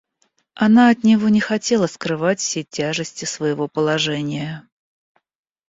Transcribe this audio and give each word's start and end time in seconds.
Она 0.55 0.89
от 0.89 1.03
него 1.03 1.29
не 1.29 1.39
хотела 1.39 1.85
скрывать 1.85 2.39
всей 2.39 2.63
тяжести 2.63 3.25
своего 3.25 3.67
положения. 3.67 4.67